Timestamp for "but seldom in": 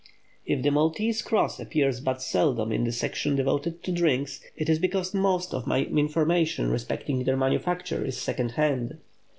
1.99-2.85